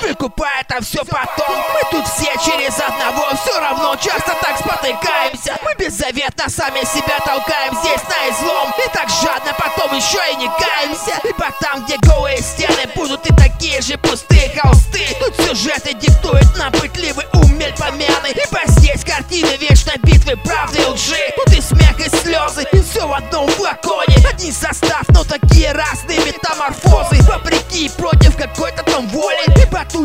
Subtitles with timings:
[0.00, 1.56] выкупает, а все потом.
[1.74, 5.56] Мы тут все через одного, все равно часто так спотыкаемся.
[5.62, 8.72] Мы беззаветно сами себя толкаем здесь на излом.
[8.84, 11.20] И так жадно потом еще и не каемся.
[11.24, 15.06] Ибо там, где голые стены будут и такие же пустые холсты.
[15.20, 21.32] Тут сюжеты диктуют нам пытливый ум мельпомены Ибо здесь картины вечной битвы правды и лжи.
[21.36, 24.16] Тут и смех, и слезы, и все в одном флаконе.
[24.28, 27.15] Один состав, но такие разные метаморфозы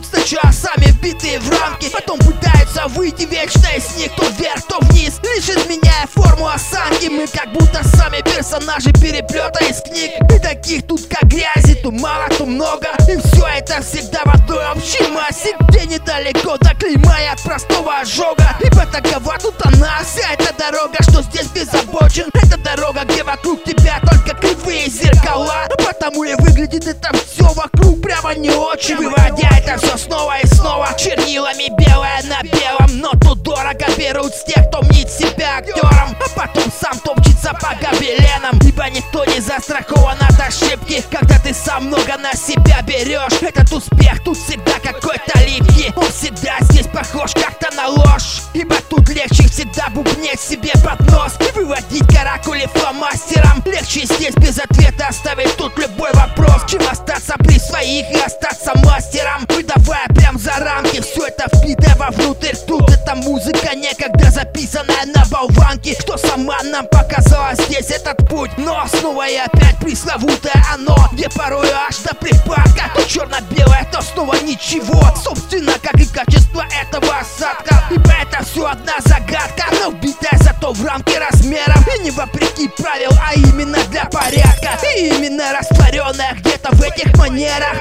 [0.02, 1.90] Ибо тут сначала сами вбитые в рамки.
[1.90, 5.20] Потом пытаются выйти вечно из них То вверх, то вниз.
[5.24, 10.12] Лишь изменяя форму осанки Мы как будто сами персонажи переплета из книг.
[10.34, 12.88] И таких тут как грязи То мало, то много.
[13.08, 15.56] И все это всегда в одной общей массе.
[15.70, 18.58] Где недалеко до клейма от простого ожога.
[18.62, 22.30] Ибо такова тут она Вся эта дорога, что здесь беззабочен.
[22.34, 25.68] Это дорога, где вокруг тебя только кривые зеркала.
[25.86, 27.31] Потому и выглядит это все
[27.74, 30.90] вокруг прямо не очень Выводя это все снова и снова.
[30.98, 36.30] Чернилами белое на белом Но тут дорого берут с тех, кто мнит себя актером А
[36.36, 41.04] потом сам топчется по гобеленам Ибо никто не застрахован от ошибки.
[41.12, 45.92] Когда ты сам много на себя берешь Этот успех тут всегда какой-то липкий.
[45.96, 51.34] Он всегда здесь похож как-то на ложь Ибо тут легче всегда бубнеть себе под нос
[51.40, 56.64] И выводить каракули фломастером Легче здесь без ответа оставить тут любой вопрос.
[56.70, 59.46] Чем остаться при своих и остаться мастером?
[59.50, 62.56] Выдавая прям за рамки Все это впитая вовнутрь.
[62.68, 68.52] Тут эта музыка некогда записанная на болванке Что сама нам показала здесь этот путь.
[68.58, 70.96] Но снова и опять пресловутое оно.
[71.12, 75.02] Где порой аж до припадка То черно-белое, то снова ничего.
[75.24, 77.84] Собственно, как и качество этого осадка.
[77.90, 81.84] Ибо это все одна загадка Но вбитая зато в рамки размером.
[81.96, 84.78] И не вопреки правил, а именно для порядка.
[84.96, 87.78] И именно растворенная где-то в этих манерах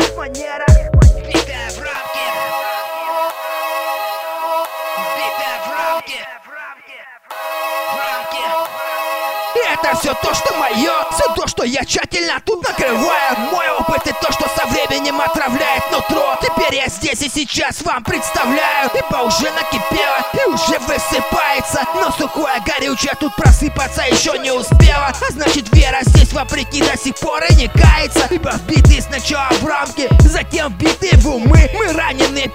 [9.82, 13.38] это все то, что мое, все то, что я тщательно тут накрываю.
[13.50, 16.36] Мой опыт и то, что со временем отравляет нутро.
[16.41, 18.91] Теперь я здесь и сейчас вам представляю.
[18.94, 21.84] Ибо уже накипело и уже высыпается.
[21.94, 27.16] Но сухое горючее тут просыпаться еще не успела А значит вера здесь вопреки до сих
[27.16, 28.26] пор и не кается.
[28.30, 31.70] Ибо вбитые сначала в рамки, затем вбитые в умы.
[31.75, 32.48] Мы раненые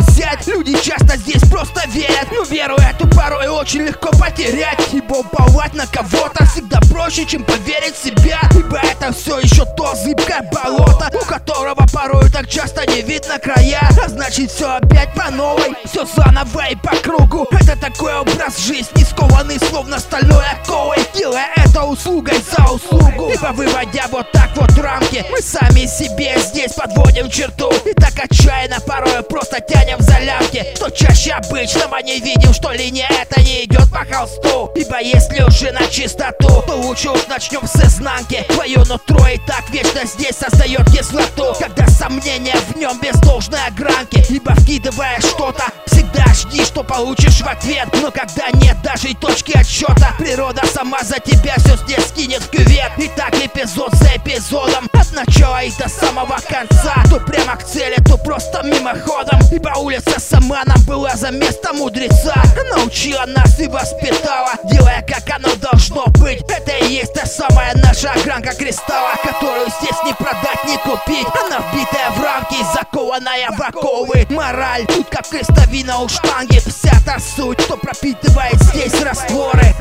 [0.00, 0.46] взять.
[0.46, 4.88] Люди часто здесь просто верят Но веру эту порой очень легко потерять.
[4.92, 8.40] Ибо уповать на кого-то всегда проще, чем поверить в себя.
[8.52, 13.89] Ибо это все еще то зыбкое болото У которого порой так часто не видно края
[14.20, 17.48] значит все опять по новой Все заново и по кругу.
[17.52, 20.98] Это такой образ жизни, скованный словно стальной оковой.
[21.14, 23.30] Делая это услугой за услугу.
[23.32, 27.72] Ибо выводя вот так вот рамки Мы сами себе здесь подводим черту.
[27.86, 30.66] И так отчаянно порой просто тянем за лямки.
[30.74, 34.70] Что чаще обычного не видим, что линия эта не идет по холсту.
[34.76, 38.44] Ибо если уже на чистоту, то лучше уж начнем с изнанки.
[38.50, 41.54] Твое нутро и так вечно здесь создает кислоту.
[41.58, 47.46] Когда сомнения в нем без должной огранки Ибо вкидывая что-то, всегда жди, что получишь в
[47.46, 47.88] ответ.
[48.00, 52.92] Но когда нет даже и точки отсчета Природа сама за тебя все здесь скинет кювет.
[52.98, 54.88] И так эпизод за эпизодом.
[54.92, 56.94] От начала и до самого конца.
[57.08, 59.40] То прямо к цели, то просто мимоходом.
[59.52, 62.34] Ибо улица сама нам была за место мудреца.
[62.76, 66.42] Научила нас и воспитала Делая как оно должно быть.
[66.48, 71.26] Это и есть та самая наша огранка кристалла Которую здесь не продать, не купить.
[71.46, 74.26] Она вбитая в рамки закованная в оковы.
[74.28, 76.58] Мораль тут как крестовина у штанги.
[76.58, 79.74] Вся та суть, что пропитывает здесь растворы